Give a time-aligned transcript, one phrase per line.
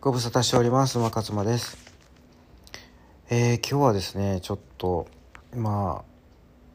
[0.00, 0.96] ご無沙汰しております。
[0.96, 1.76] 馬勝間です。
[3.30, 5.08] えー、今日はですねちょっと
[5.56, 6.04] ま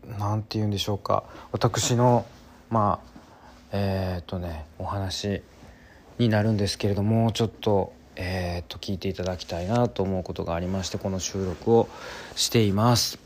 [0.05, 1.23] あなんて言うんでしょうか。
[1.53, 2.25] 私の
[2.69, 3.07] まあ
[3.71, 5.41] えっ、とねお話
[6.17, 11.87] になるんですけれどもちょっとえっ、と聞いていただきたいなと思うことがありましてこの収録を
[12.35, 13.19] しています。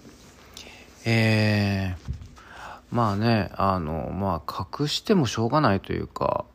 [1.06, 6.46] えー、まあねあのまあ隠してもしょうがないというか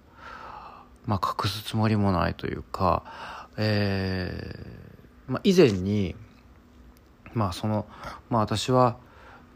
[1.07, 3.05] まあ、隠すつもりもないというか、
[3.57, 6.15] えーまあ、以前に、
[7.35, 7.87] まあその
[8.31, 8.97] まあ、私は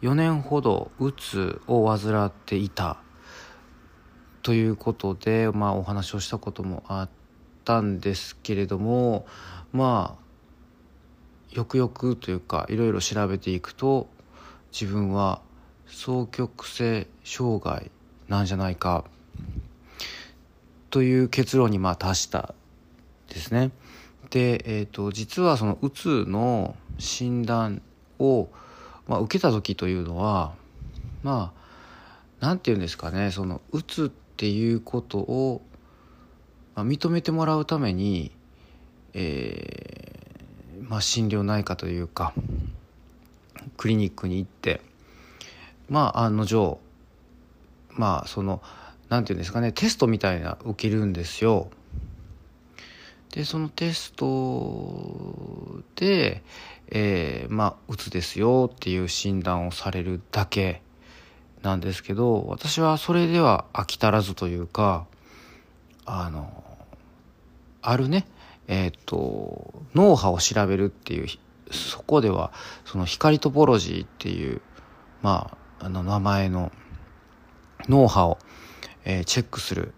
[0.02, 2.98] 4年ほどうつを患っていた
[4.42, 7.08] ということで、まあ、お話をしたこともあっ
[7.64, 9.26] たんですけれども
[9.72, 14.08] まあよくよくというかいろいろ調べていくと
[14.70, 15.40] 自分は
[15.86, 17.90] 双極性障害
[18.28, 19.04] なんじゃないか
[20.96, 22.54] という結論にまあ達した
[23.28, 23.70] ですね。
[24.30, 27.82] で、えーと、実はそのうつの診断
[28.18, 28.48] を、
[29.06, 30.54] まあ、受けた時というのは
[31.22, 31.60] まあ
[32.40, 35.60] 何て言うんですかねそのうつっていうことを、
[36.74, 38.32] まあ、認めてもらうために、
[39.12, 42.32] えーまあ、心療内科というか
[43.76, 44.80] クリニックに行って
[45.90, 46.80] まあ案の定
[47.90, 48.62] まあその
[49.08, 51.70] 何て言うんですかねテストみたいな受けるんですよ。
[53.32, 56.42] でそのテストで、
[56.88, 60.80] えー、まあうつですよっていう診断をされるだけ
[61.62, 65.06] なんですけど私はそれでは飽き足らずというか
[66.06, 66.64] あの
[67.82, 68.26] あるね
[68.68, 71.28] えっ、と脳波を調べるっていう
[71.70, 72.52] そこでは
[72.84, 74.60] その光トポロジーっていう
[75.22, 76.72] まああの名前の
[77.88, 78.38] 脳波を
[79.06, 79.94] えー、チェックする、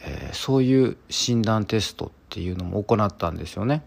[0.00, 3.82] えー、そういう診断テストっていうのも行ったんですよね。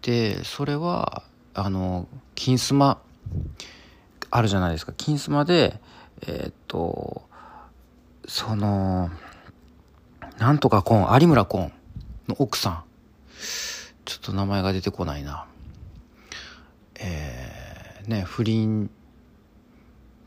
[0.00, 1.22] でそれは
[1.54, 3.00] あの金スマ
[4.30, 4.92] あるじゃないですか。
[4.96, 5.78] 金スマで
[6.22, 7.22] えー、っと
[8.26, 9.10] その
[10.38, 11.72] なんとかコン有村コン
[12.28, 12.84] の奥さん。
[14.04, 15.46] ちょっと名前が出てこないな。
[16.94, 18.90] えー、ね不倫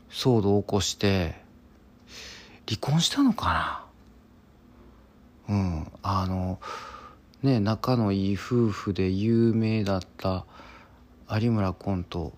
[0.08, 1.45] 騒動を起こして
[2.68, 3.84] 離婚したのか
[5.48, 5.54] な？
[5.54, 5.92] うん。
[6.02, 6.58] あの
[7.42, 10.44] ね仲のいい夫婦で有名だった
[11.30, 12.32] 有村コント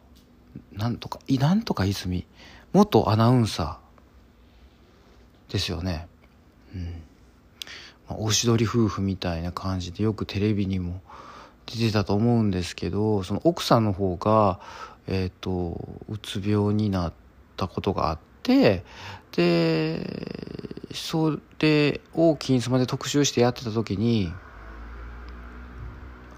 [0.73, 2.27] なんとかいなんとか泉
[2.73, 6.09] 元アナウンサーですよね。
[6.75, 6.83] うん、
[8.09, 11.01] まあ、おしどり夫婦みたいな感じでよくテレビにも
[11.65, 14.61] 出てたと思うんですけどその奥さんの方が
[15.07, 17.13] え、ー、とうつ病になっ
[17.57, 18.85] たことがあってで
[20.93, 24.33] それを金スマで特集してやってた時に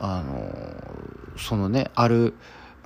[0.00, 2.34] あのそのねある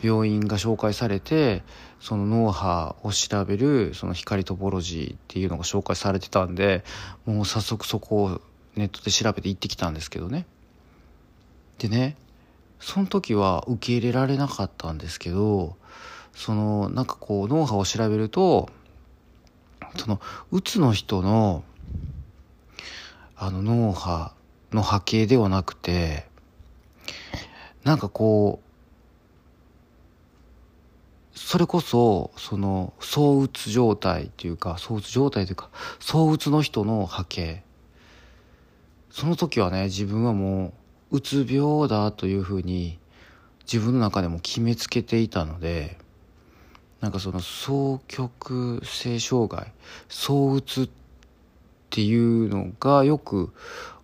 [0.02, 1.62] 病院が紹介されて
[2.00, 6.84] その脳波を調べるその光トポロジーっていうのが紹介されてたんで
[7.24, 8.40] もう早速そこを
[8.76, 10.46] ネットで調べて行ってきたんですけどね。
[11.78, 12.16] でね
[12.80, 15.76] その時は受け入れられなかったんですけど
[16.34, 18.68] そのなんかこう脳波を調べると
[19.96, 21.64] そのうつの人の
[23.36, 24.32] あの脳波
[24.72, 26.26] の波形ではなくて
[27.82, 37.62] なんかこうそれこそその躁うつ状態っていうか躁うつ状態というか躁うつの人の波形。
[39.10, 40.72] その時はね自分はも
[41.12, 42.98] ううつ病だというふうに
[43.60, 45.98] 自分の中でも決めつけていたので
[47.04, 49.70] なんかその双極性障害
[50.08, 50.88] 躁うつっ
[51.90, 53.52] ていうのがよく、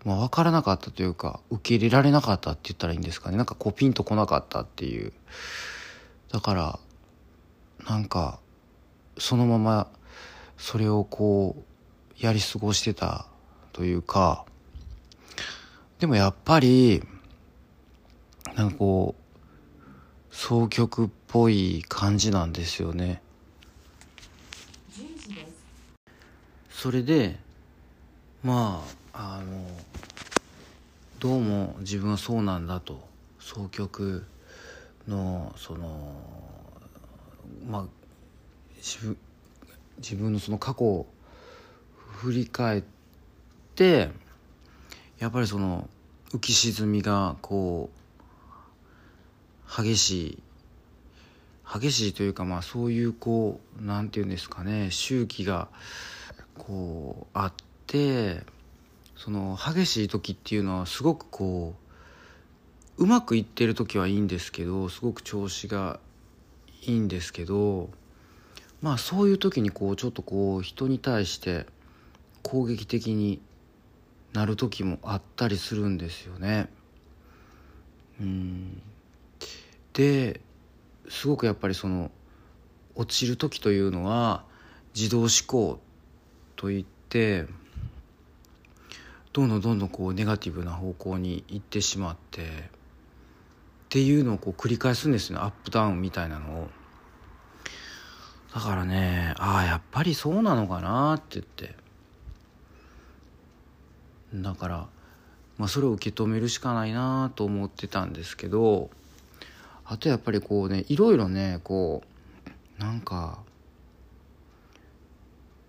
[0.04, 3.38] まあ、分からなかったというか受け入れられなかったって言ったらいいんですかね。
[3.38, 5.14] なんかこうピンとこなかったっていう。
[6.30, 6.78] だから
[7.88, 8.38] なんか
[9.16, 9.88] そのまま
[10.58, 13.24] それをこうやり過ごしてた
[13.72, 14.44] というか
[16.00, 17.02] でもやっぱり
[18.56, 19.20] なんかこう
[20.30, 23.22] 双極っぽい感じなんですよね。
[26.70, 27.38] それで
[28.42, 28.82] ま
[29.12, 29.64] ああの
[31.20, 33.08] どうも自分はそうなんだと。
[33.38, 34.26] 双極
[35.06, 36.14] のその
[37.68, 37.84] まあ
[38.78, 39.16] 自分
[39.98, 41.06] 自分のその過去を
[41.94, 42.82] 振り返っ
[43.76, 44.10] て
[45.18, 45.88] やっぱりその
[46.32, 50.38] 浮き沈みがこう激しい
[51.72, 55.68] 激しいというかまあそういうこうなんていうんですかね周期が
[56.58, 57.52] こうあっ
[57.86, 58.42] て
[59.16, 61.74] その激しい時っていうのはすごくこ
[62.98, 66.00] ううまくいってる時はいいんですけどすごく調子が
[66.82, 67.90] いいんですけど
[68.82, 71.66] まあそういう時にこうちょっとこう人に対して
[72.42, 73.40] 攻撃的に
[74.32, 76.68] なる時もあったりするんですよね。
[78.20, 78.82] うん
[79.92, 80.40] で
[81.08, 82.10] すごくやっぱりその
[82.94, 84.44] 落ちる時というのは
[84.94, 85.80] 自動思考
[86.56, 87.46] といって
[89.32, 92.44] どんどんどんどんこうネガティブな方向に行ってしまってっ
[93.88, 95.44] ていうのをこう繰り返すんですよね。
[95.44, 96.68] アップダウンみたいなのを。
[98.54, 101.76] だからねああやっぱりそうなのかなって言って。
[104.34, 104.86] だから
[105.58, 108.90] まあそれを受け止めるしかないなと思ってたんですけど
[109.90, 112.04] あとやっぱりこうねいろいろねこ
[112.78, 113.40] うなんか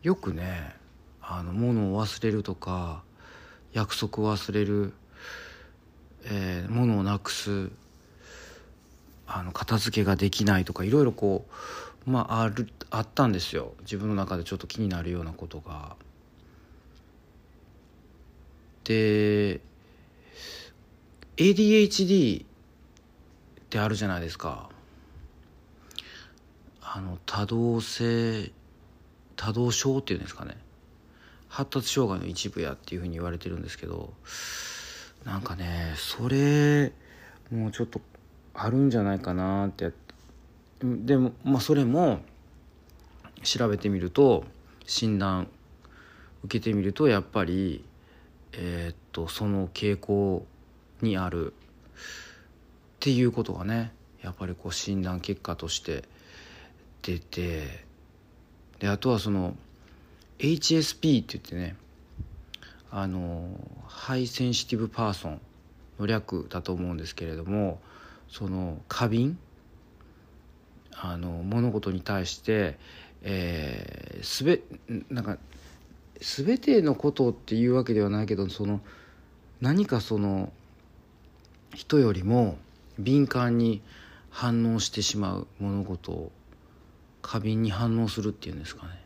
[0.03, 0.75] よくね
[1.23, 3.01] あの物を忘れるとか
[3.73, 4.93] 約束を忘れる、
[6.25, 7.71] えー、物をなくす
[9.25, 11.47] あの片付けができないとかいろいろこ
[12.05, 15.95] うまああるあったんですよ自分の中でちょっと気になるようなことが。
[18.83, 19.61] で
[21.37, 22.45] ADHD
[23.71, 24.69] ってあるじゃないですか。
[26.81, 28.51] あの多動性
[29.37, 30.57] 多動症っていうんですかね。
[31.47, 34.13] 発達障害の一部やっていうふうに言われてるんですけど
[35.23, 36.91] なんかねそれ
[37.49, 38.01] もうちょっと
[38.53, 39.93] あるんじゃないかなって。
[40.83, 42.19] でもまあそれも
[43.41, 44.43] 調べてみると
[44.85, 45.47] 診断
[46.43, 47.85] 受けてみるとやっぱり
[48.51, 50.45] えー、っとその傾向
[51.01, 51.53] にある
[53.01, 56.03] っていうことがねやっぱりこう診断結果として
[57.01, 57.83] 出て
[58.77, 59.55] であとはその
[60.37, 61.75] HSP って言ってね
[62.91, 63.49] あの
[63.87, 65.41] ハイセンシティブパーソン
[65.97, 67.81] の略だと思うんですけれども
[68.29, 69.35] その過敏
[70.91, 72.77] あの物事に対して、
[73.23, 74.61] えー、すべ
[75.09, 75.39] なんか
[76.19, 78.79] 全てのことっていうわけではないけどその
[79.59, 80.53] 何かその
[81.73, 82.59] 人よりも
[82.99, 83.81] 敏感に
[84.29, 86.31] 反応してしまう物事を
[87.21, 89.01] 過敏に反応するっていうんですかね。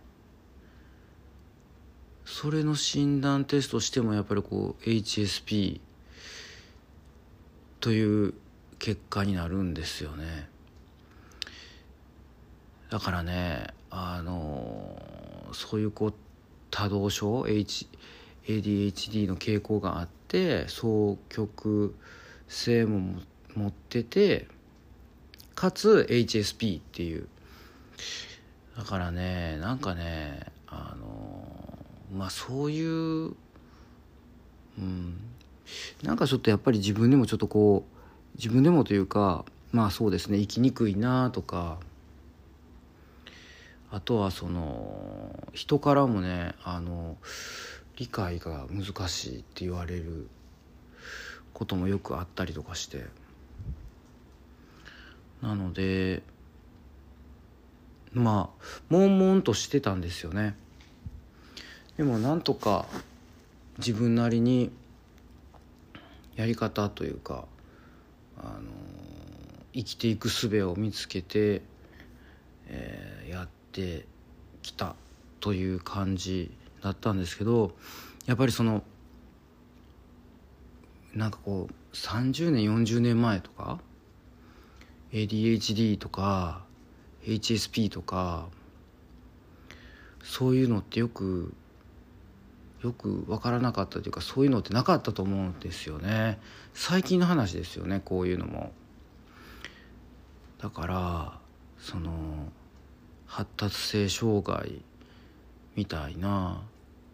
[2.26, 5.80] それの診断テストしてもやっぱりこう HSP
[7.80, 8.34] という
[8.80, 10.50] 結果になるんですよね。
[12.90, 15.00] だからねあの
[15.54, 16.14] そういうこう
[16.72, 17.88] 多動症 H
[18.48, 21.96] ADHD の傾向があって双極
[22.48, 24.48] 性も持って持って
[25.56, 27.28] かつ HSP っていう。
[28.78, 31.80] だからねなんかねあの
[32.14, 33.34] まあそういう
[34.78, 35.18] うん。
[36.04, 41.80] なんかちょっとやっぱり自分でもちょっとこう自分でもというかまあそうですね生きにくいなとか。
[43.92, 47.16] あとはその人からもねあの
[47.96, 50.28] 理解が難しいって言われる
[51.54, 53.06] こともよくあったりとかして。
[55.46, 56.24] なので
[58.14, 60.56] まあ悶々としてたんですよね。
[61.98, 62.88] でもなんとか
[63.78, 64.72] 自分なりに
[66.36, 67.46] やり方というか
[68.40, 68.64] あの
[69.74, 71.62] 生きていく術を見つけて、
[72.68, 74.08] えー、やって
[74.64, 74.96] きた
[75.40, 77.76] という感じだったんですけど
[78.26, 78.84] やっぱりその
[81.14, 83.80] なんかこう30年40年前とか
[85.12, 86.64] ADHD とか
[87.24, 88.48] HSP とか
[90.24, 91.54] そういうのってよく
[92.84, 96.40] よく分からなかったというかそういうのってなかったと思うんですよね。
[96.74, 98.72] 最近の話ですよねこういうのも。
[100.60, 101.40] だから
[101.80, 102.12] その
[103.26, 104.82] 発達性障害
[105.76, 106.62] みたいな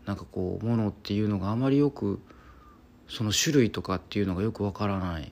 [0.06, 2.22] なんかこうものっていうのがあまりよく
[3.08, 5.32] その種類とかっていうのがよくわからない。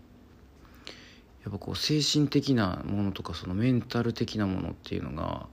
[1.44, 5.48] やっぱこう精神的なものとかそのメンタル的なものっていうのが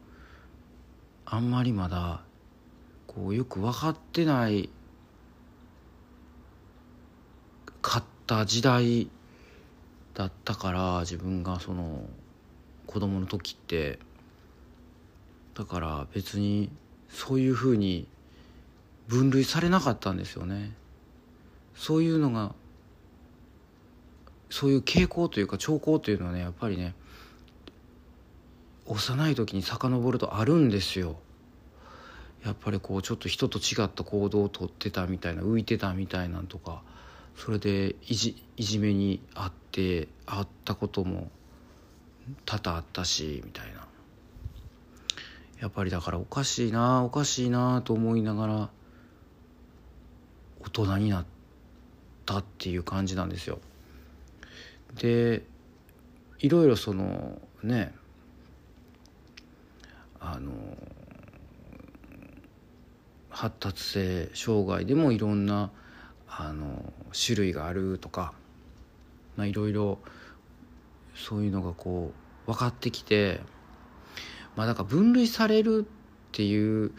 [1.24, 2.22] あんまりまだ
[3.06, 4.68] こうよく分かってない
[7.82, 9.08] かった時代
[10.14, 12.08] だったから自分がその
[12.86, 13.98] 子供の時って。
[15.56, 16.70] だから別に
[17.08, 18.06] そういうふうに
[19.08, 20.74] 分類されなかったんですよね。
[21.74, 22.54] そういうのが
[24.50, 26.94] そういう傾向というか兆候というのはねやっぱりね
[28.86, 31.16] 幼い時に遡るとあるんですよ
[32.44, 36.82] やっぱりこうちょっと人と違った行動をとってたみたいな浮いてたみたいなんとか
[37.34, 41.30] それでいじいじめにあってて会ったことも
[42.46, 43.86] 多々あったしみたいな
[45.60, 48.70] やっぱりだからおかしいなおかしいなと思いながら
[50.60, 51.26] 大人になっ
[52.24, 53.58] たっていう感じなんですよ。
[54.96, 55.42] で
[56.38, 57.94] いろいろそのね
[60.20, 60.52] あの
[63.30, 65.70] 発達性障害でもいろんな
[66.28, 68.34] あの種類があるとか、
[69.38, 69.98] いろいろ
[71.14, 72.12] そういうのがこ
[72.46, 73.40] う分かってきて
[74.54, 76.92] まあだから分類されるっていう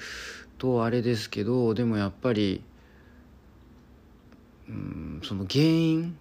[0.58, 2.64] とあれですけどでもやっぱり
[4.70, 6.18] うんその原因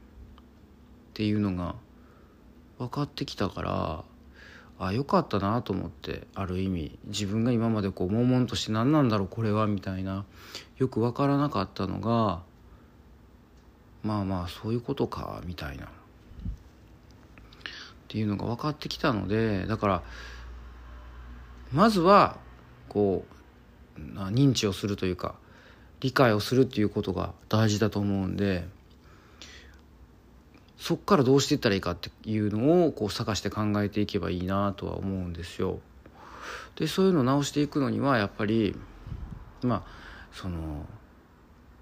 [1.16, 1.76] っていうのが
[2.76, 4.04] 分かってきたから
[4.78, 10.26] あよかったなと思ってある意味自分が今までこう悶々として何なんだろうこれはみたいな
[10.76, 12.42] よく分からなかったのが
[14.02, 15.86] まあまあそういうことかみたいな。
[15.86, 15.88] っ
[18.08, 20.02] ていうのが分かってきたのでだから
[21.72, 22.36] まずは
[22.90, 23.24] こ
[23.96, 25.34] う認知をするというか
[26.00, 28.68] 理解をするっていうことが大事だと思うんで
[30.86, 35.80] そっからどうしていったらいいかっていうのをこう探して考えていけばいいなとは思うんですよ。
[36.76, 38.76] でそういうのを直していくのにはやっぱり
[39.62, 39.90] まあ
[40.32, 40.86] その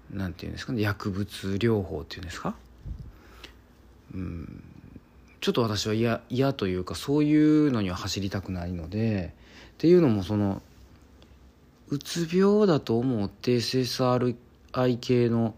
[0.09, 2.55] なんていうんですかね薬物療法っていうんですか？
[4.15, 4.63] うん
[5.39, 9.35] ちょっと私は嫌嫌というかそういうのには走りたくないので
[9.73, 10.63] っていうのもその
[11.89, 14.35] うつ病だと思って SSRI
[14.97, 15.53] 系の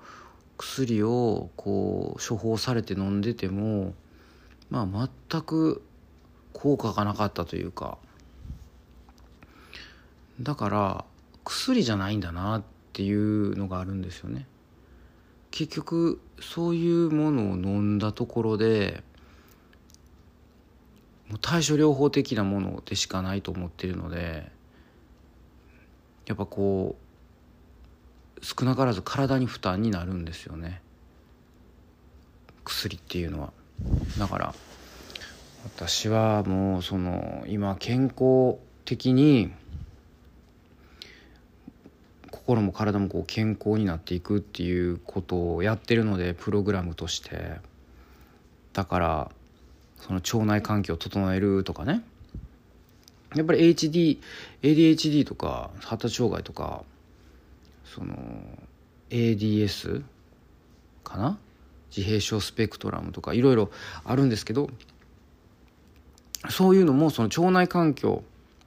[0.58, 3.94] 薬をこう処方されて飲んでても
[4.70, 5.84] まあ全く
[6.54, 7.98] 効果がなかったというか。
[10.42, 11.06] だから
[11.44, 14.46] 薬じゃないんだなっていうのがあるんですよね。
[15.50, 19.04] 結局そういうものを飲んだところで
[21.30, 24.52] もう対処療法的なものでしかないと思ってるので
[26.28, 27.07] やっぱこう
[28.42, 30.82] 少なからず体に負担になるんですよね。
[32.64, 33.54] 薬っていうのは。
[34.18, 34.56] だから
[35.64, 39.52] 私はもうその今健康的に
[42.32, 47.60] 心も体もこう健康になっていくっていうことをやってるのでプログラムとして。
[48.74, 49.32] だから
[49.98, 52.04] その腸内環境を整えるとかね。
[53.36, 54.20] やっぱり HD
[54.62, 56.84] ADHD とか発達障害とか
[57.94, 58.16] その
[59.10, 60.04] ADS
[61.04, 61.38] かな？
[61.90, 63.72] 自閉症スペクトラムとかいろいろ
[64.04, 64.70] あるんですけど
[66.50, 68.24] そういうのもその腸内環境、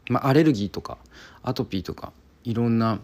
[0.08, 0.98] まあ、アレルギーとか
[1.42, 2.12] アトピーとか
[2.44, 2.98] いろんな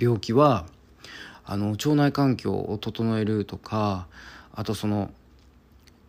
[0.00, 0.66] 病気は
[1.44, 4.06] あの腸内環境を整えるとか
[4.54, 5.10] あとその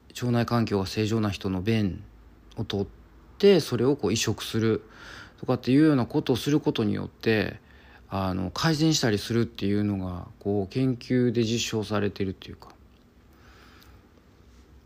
[0.10, 2.04] 腸内環境が正常な人の便
[2.58, 2.88] を取っ
[3.38, 4.84] てそれをこう移植する
[5.40, 7.60] とかっていうようなことをすることによって
[8.14, 12.70] あの改善したりするっていうのがこう研究で実証されてるっていうか。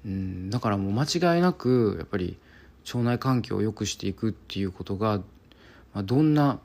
[0.06, 2.38] うんだからもう間違いなくやっぱり
[2.86, 5.18] 腸内環境を良くしていくっていうことが、
[5.96, 6.60] まあ、どんな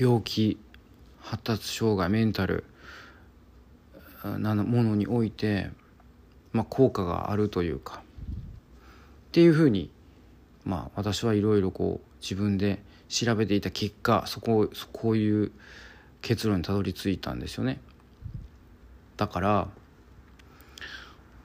[0.00, 0.56] 病気
[1.20, 2.64] 発達障害メンタル
[4.24, 5.68] なものにおいて、
[6.54, 8.02] まあ、効果があるというか。
[9.28, 9.90] っていうふうに、
[10.64, 15.52] まあ、私はいろいろこう自分で調べていた結果そここういう
[16.22, 17.80] 結論にたどり着いたんですよね。
[19.16, 19.68] だから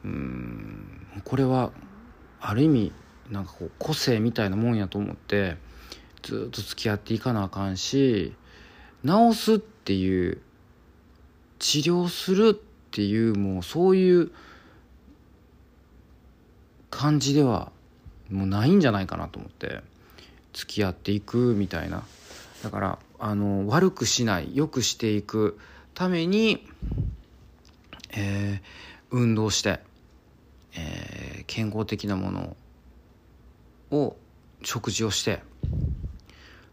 [0.04, 1.72] うんこれは
[2.40, 2.92] ある意味
[3.30, 5.58] なんかこう個性みたいなもんやと思って
[6.24, 8.34] ずっと付き合っていかなあかんし
[9.06, 10.42] 治すっていう
[11.60, 14.32] 治療するっていうもうそういう
[16.90, 17.72] 感じでは
[18.30, 19.82] もうないんじゃないかなと思って。
[20.54, 22.04] 付き合っていくみたいな。
[22.64, 25.58] だからあの悪くしない良くしていく
[25.94, 26.66] ために、
[28.12, 29.80] えー、運動して、
[30.76, 32.58] えー、健康的なもの
[33.92, 34.16] を
[34.64, 35.42] 食事をして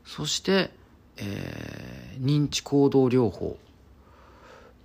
[0.04, 0.70] そして、
[1.16, 3.56] えー、認知行動療法、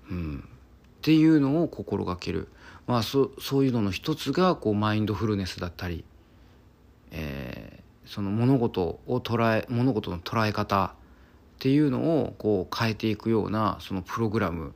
[0.10, 2.48] うん、っていうのを心がける、
[2.88, 6.03] まあ、そそういうのの一つがこうマインドフルネスだったり、
[7.12, 7.80] えー、
[8.11, 10.89] その物事を捉え物事の捉え方っ
[11.59, 14.73] ていうのをこう変えていくようなそのプログラム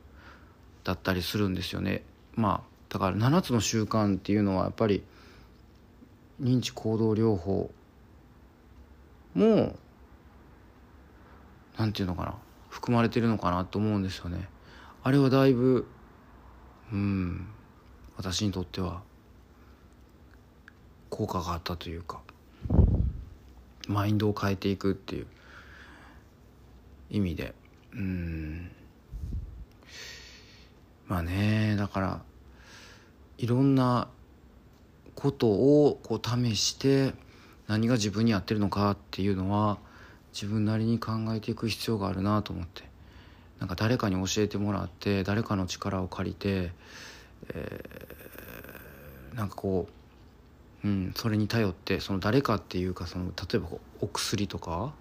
[0.84, 2.02] だったりするんですよね。
[2.34, 5.02] まあだから7つの習慣っていうのはやっぱり
[6.40, 7.70] 認知行動療法
[9.34, 9.76] も
[11.76, 12.36] なんていうのかな
[12.70, 14.48] 含まれてるのかなと思うんですよね。
[15.02, 15.86] あれはだいぶ
[16.90, 17.48] うん
[18.16, 19.02] 私にとっては
[21.10, 22.22] 効果があったというか
[23.86, 25.26] マインドを変えていくっていう
[27.10, 27.54] 意味で。
[27.92, 28.70] うん。
[31.06, 32.20] まあねだから
[33.38, 34.08] いろんな
[35.14, 37.14] ことをこう試して
[37.68, 39.78] 何が自分に合ってるのかっていうのは
[40.32, 42.84] 自分なりに考えていく必要があるなと思って。
[43.58, 46.72] なんか誰かに教えてもらって誰かの力を借りて、
[47.54, 49.92] えー、なんかこう、
[50.86, 53.66] うん、それに頼ってその誰かっていうかその例えば
[54.00, 54.94] お薬とか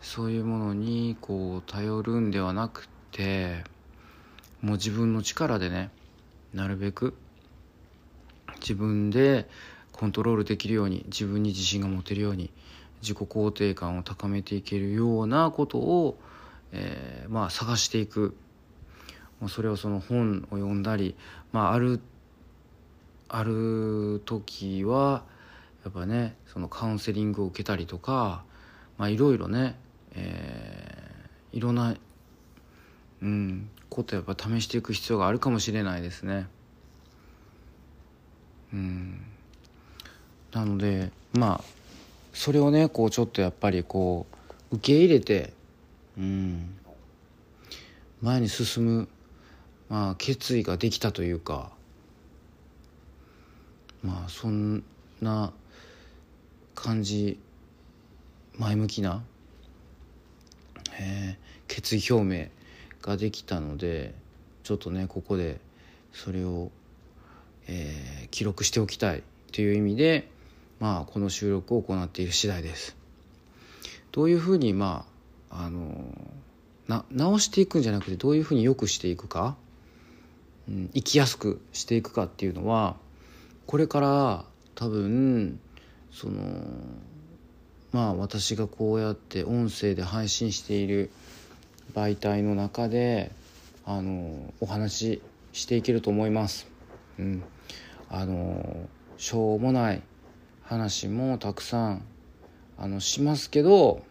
[0.00, 3.64] そういうものにこう頼るんではなくて
[4.62, 5.90] もう自分の力でね
[6.54, 7.16] なるべく
[8.60, 9.48] 自分で
[9.90, 12.52] コントロールできるように自分に自信が持てるように
[13.02, 16.20] 自己肯定感を高めていけるようなことを、
[16.70, 18.36] えー、まあ探していく。
[19.48, 21.16] それをその本を読んだり、
[21.50, 21.98] まあ、ある
[23.32, 25.22] ある時は
[25.84, 28.42] やっぱねそのカウンセリングを受けたりとか、
[28.98, 29.76] まあ、いろいろね、
[30.14, 31.94] えー、いろんな、
[33.22, 36.48] うん、ことやっぱ試していく必要があるかもしれないですね。
[38.72, 39.20] うん
[40.52, 41.64] なのでまあ
[42.32, 44.26] それをねこうちょっとやっぱりこ
[44.72, 45.52] う受け入れて
[46.18, 46.76] うん
[48.22, 49.08] 前に進む、
[49.88, 51.72] まあ、決意ができたというか
[54.02, 54.82] まあそん
[55.20, 55.52] な
[56.74, 57.38] 感じ
[58.58, 59.22] 前向きな、
[60.98, 62.48] えー、決意表明
[63.02, 64.14] ができたので
[64.62, 65.60] ちょっとねここで
[66.12, 66.70] それを、
[67.68, 70.28] えー、記録しておきたいという意味で
[70.80, 72.96] まあ、この収録を行っている次第です。
[74.12, 75.04] どういうふうにま
[75.50, 75.92] ああの
[76.88, 79.56] な直していくんじゃなくてどういうふうに良くしていくか、
[80.68, 82.96] うん、生きやすくしていくかっていうのは
[83.70, 85.60] これから多分
[86.10, 86.42] その
[87.92, 91.08] まあ私がこうやって音声で配信している
[91.94, 93.30] 媒体の中で
[93.86, 96.66] あのお話ししていけると思います。
[97.20, 97.44] うん、
[98.08, 100.02] あのしょうもない
[100.64, 102.02] 話もたくさん
[102.76, 104.02] あのしますけど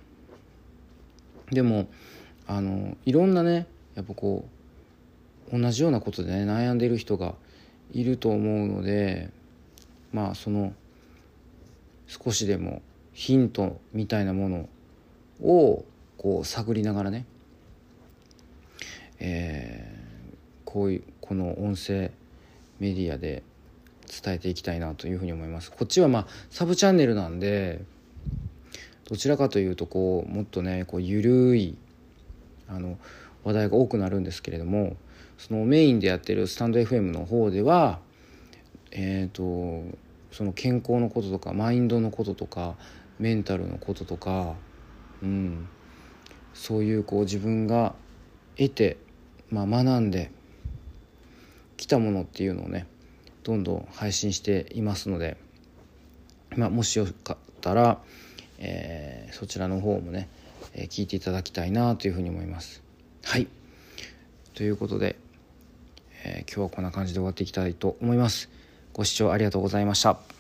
[1.51, 1.89] でも
[2.47, 4.47] あのいろんなねやっぱこ
[5.51, 7.35] う同じようなことでね悩んでいる人が
[7.91, 9.37] いると思うので
[10.11, 10.73] まあその
[12.07, 12.81] 少しでも
[13.13, 14.69] ヒントみたいなもの
[15.41, 15.85] を
[16.17, 17.25] こう探りながらね、
[19.19, 22.11] えー、こういうこの音声
[22.79, 23.43] メディアで
[24.23, 25.71] 伝えていきたいなというふうに思います。
[25.71, 27.83] こっちはまあサブチャンネルなんで
[29.05, 31.77] どちらかというとこうもっとねこう緩い
[32.67, 32.97] あの
[33.43, 34.95] 話題が多くなるんですけれども
[35.37, 37.99] そのメインでやってるスタンド FM の方では
[38.91, 39.97] え、ー、と
[40.31, 42.75] その健康のこととかマインドのこととか
[43.19, 44.55] メンタルのこととか、
[45.21, 45.67] うん、
[46.53, 47.93] そういうこう自分が
[48.57, 48.97] 得て、
[49.49, 50.31] まあ、学んで
[51.77, 52.87] きたものっていうのをね
[53.43, 55.37] どんどん配信していますので、
[56.55, 57.99] まあ、もしよかったら、
[58.57, 60.29] えー、そちらの方もね、
[60.73, 62.83] えー、聞いていただきたいなというふうに思います。
[63.23, 63.47] はい
[64.53, 65.15] ということで、
[66.25, 68.49] えー、今日はこんな感じで終わっていきたいと思います。
[68.93, 70.38] ご視聴ありがとうございました。